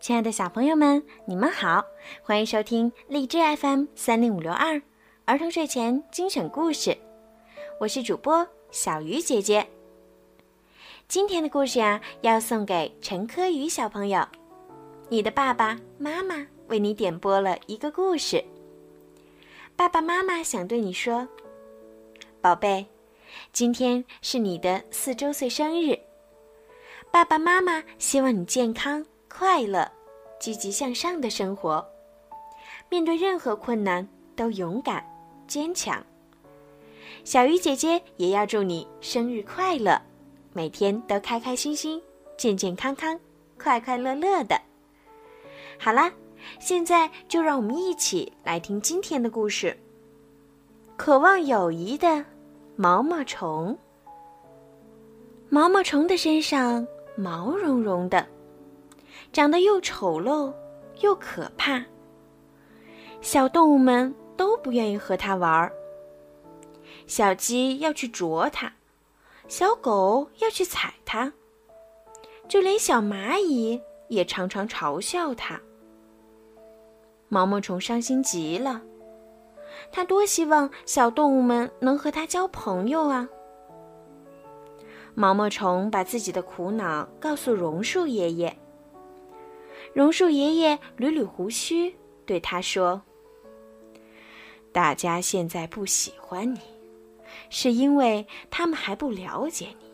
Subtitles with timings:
[0.00, 1.84] 亲爱的小朋友们，你们好，
[2.22, 4.80] 欢迎收听荔枝 FM 三零五六二
[5.24, 6.96] 儿童睡前精选故事，
[7.80, 9.66] 我是主播小鱼姐姐。
[11.08, 14.24] 今天的故事呀，要送给陈科宇小朋友。
[15.08, 18.42] 你的爸爸妈妈为你点播了一个故事。
[19.74, 21.26] 爸爸妈妈想对你说，
[22.40, 22.86] 宝贝，
[23.52, 25.98] 今天是你的四周岁生日。
[27.10, 29.04] 爸爸妈妈希望你健康。
[29.30, 29.92] 快乐、
[30.38, 31.84] 积极向上的生活，
[32.88, 34.06] 面对任何困难
[34.36, 35.04] 都勇敢、
[35.46, 36.04] 坚强。
[37.24, 40.00] 小鱼姐姐也要祝你生日快乐，
[40.52, 42.00] 每天都开开心心、
[42.36, 43.18] 健健康康、
[43.60, 44.60] 快快乐乐的。
[45.78, 46.12] 好啦，
[46.60, 49.76] 现在就让我们一起来听今天的故事。
[50.96, 52.24] 渴望友谊的
[52.76, 53.76] 毛毛虫。
[55.48, 56.86] 毛毛虫的身上
[57.16, 58.26] 毛茸茸的。
[59.32, 60.52] 长得又丑陋
[61.00, 61.84] 又可怕，
[63.20, 65.72] 小动物们都不愿意和它玩儿。
[67.06, 68.72] 小鸡要去啄它，
[69.46, 71.32] 小狗要去踩它，
[72.48, 75.60] 就连小蚂蚁也常常嘲笑它。
[77.28, 78.82] 毛毛虫伤心极了，
[79.92, 83.28] 它多希望小动物们能和它交朋友啊！
[85.14, 88.58] 毛毛虫把自己的苦恼告诉榕树爷爷。
[89.98, 91.92] 榕树爷爷捋捋胡须，
[92.24, 93.02] 对他说
[94.70, 96.60] ：“大家现在不喜欢你，
[97.50, 99.90] 是因为他们还不了解你。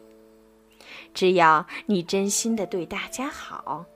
[1.14, 3.86] 只要你真心的对大家好，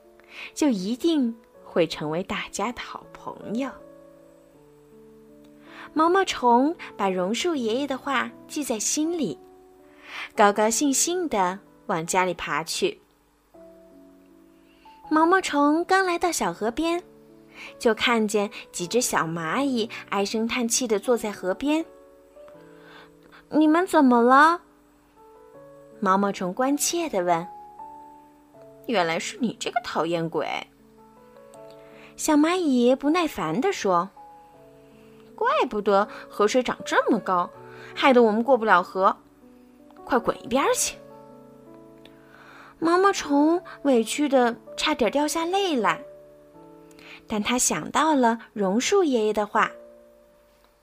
[0.55, 3.70] 就一定会成为大家的好朋友。”
[5.93, 9.39] 毛毛虫把榕树爷爷的话记在心里，
[10.34, 12.98] 高高兴兴的往家里爬去。
[15.11, 17.03] 毛毛虫刚来到小河边，
[17.78, 21.84] 就看见几只小蚂蚁唉声叹气地坐在河边。
[23.50, 24.60] 你们怎么了？
[26.00, 27.47] 毛毛虫关切地问。
[28.87, 30.47] 原来是你这个讨厌鬼！
[32.16, 34.10] 小蚂蚁不耐烦地说
[35.34, 37.49] ：“怪不得河水涨这么高，
[37.94, 39.16] 害得我们过不了河。
[40.04, 40.97] 快滚一边去！”
[42.78, 46.00] 毛毛虫委屈的差点掉下泪来，
[47.27, 49.71] 但他想到了榕树爷爷的话，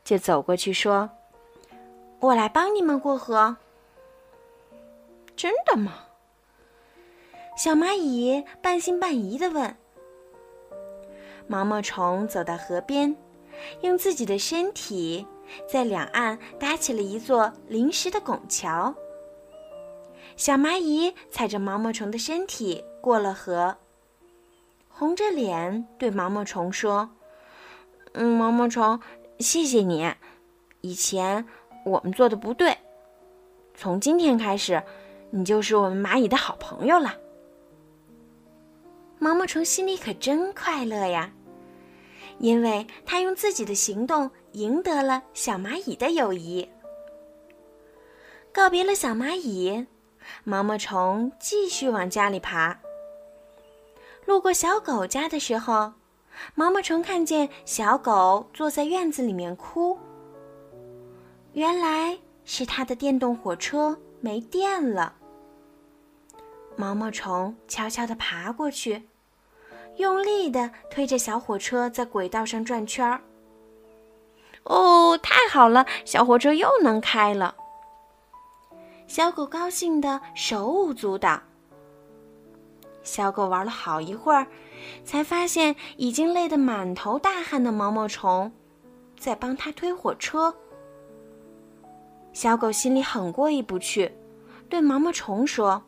[0.03, 1.09] 就走过去说
[2.19, 3.55] ：“我来帮你们过河。”
[5.35, 5.93] 真的吗？
[7.57, 9.75] 小蚂蚁半信半疑的问。
[11.47, 13.15] 毛毛虫走到河边，
[13.81, 15.25] 用自己的身体
[15.71, 18.93] 在两岸搭起了一座临时的拱桥。
[20.37, 23.77] 小蚂蚁踩着毛毛虫的身体过了河，
[24.89, 27.09] 红着脸对毛毛虫说
[28.13, 28.99] ：“嗯，毛毛虫，
[29.39, 30.13] 谢谢你，
[30.81, 31.45] 以前
[31.85, 32.77] 我们做的不对，
[33.75, 34.83] 从今天开始，
[35.31, 37.15] 你就是我们蚂蚁的好朋友了。”
[39.17, 41.31] 毛毛虫心里可真快乐呀，
[42.39, 46.67] 因为他用自己的行动赢得了小蚂蚁的友谊。
[48.51, 49.87] 告别了小蚂蚁。
[50.43, 52.79] 毛毛虫继续往家里爬。
[54.25, 55.93] 路过小狗家的时候，
[56.55, 59.97] 毛毛虫看见小狗坐在院子里面哭。
[61.53, 65.13] 原来是它的电动火车没电了。
[66.75, 69.07] 毛毛虫悄悄地爬过去，
[69.97, 73.21] 用力地推着小火车在轨道上转圈儿。
[74.63, 77.55] 哦，太好了，小火车又能开了。
[79.07, 81.41] 小狗高兴的手舞足蹈。
[83.03, 84.47] 小狗玩了好一会儿，
[85.03, 88.51] 才发现已经累得满头大汗的毛毛虫
[89.17, 90.55] 在帮它推火车。
[92.33, 94.11] 小狗心里很过意不去，
[94.67, 95.83] 对毛毛虫说：“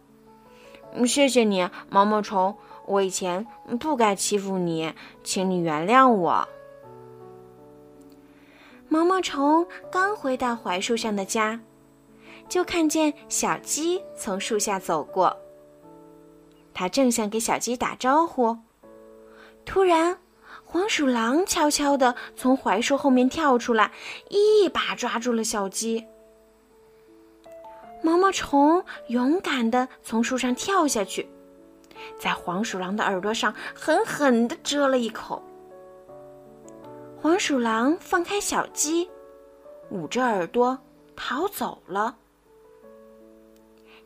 [1.06, 2.56] 谢谢你，毛毛虫，
[2.86, 3.46] 我以前
[3.80, 4.94] 不该欺负你，
[5.24, 6.48] 请你原谅我。”
[8.88, 11.60] 毛毛虫刚回到槐树上的家。
[12.50, 15.38] 就看见小鸡从树下走过，
[16.74, 18.58] 他正想给小鸡打招呼，
[19.66, 20.18] 突然，
[20.66, 23.92] 黄鼠狼悄悄地从槐树后面跳出来，
[24.30, 26.06] 一把抓住了小鸡。
[28.02, 31.28] 毛毛虫勇敢地从树上跳下去，
[32.20, 35.44] 在黄鼠狼的耳朵上狠狠地蛰了一口。
[37.20, 39.10] 黄鼠狼放开小鸡，
[39.90, 40.78] 捂着耳朵
[41.16, 42.16] 逃走了。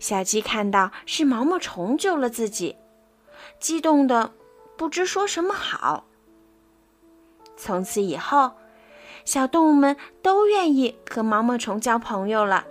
[0.01, 2.75] 小鸡看到是毛毛虫救了自己，
[3.59, 4.31] 激动的
[4.75, 6.06] 不知说什么好。
[7.56, 8.51] 从此以后，
[9.25, 12.65] 小动物们都愿意和毛毛虫交朋友了。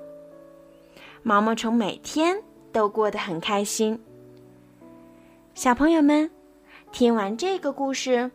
[1.22, 2.42] 毛毛虫每天
[2.72, 4.02] 都过得很开心。
[5.54, 6.28] 小朋友们，
[6.90, 8.32] 听完这个故事，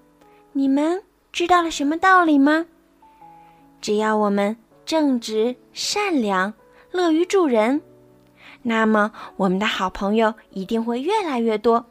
[0.54, 1.04] 你们
[1.34, 2.66] 知道了什么道理吗？
[3.82, 4.56] 只要我们
[4.86, 6.54] 正直、善良、
[6.92, 7.82] 乐于助人，
[8.68, 11.86] 那么我们的好朋友一定会越来越多，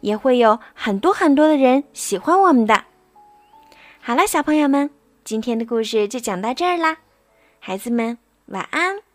[0.00, 2.84] 也会有很多很多的人喜欢我们的。
[4.00, 4.88] 好了，小朋友们，
[5.24, 6.98] 今天的故事就讲到这儿啦，
[7.58, 9.11] 孩子们晚安。